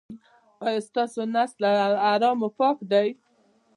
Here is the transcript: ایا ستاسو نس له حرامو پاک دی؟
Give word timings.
ایا 0.65 0.81
ستاسو 0.87 1.21
نس 1.33 1.51
له 1.61 1.69
حرامو 2.05 2.49
پاک 2.59 2.77
دی؟ 2.91 3.07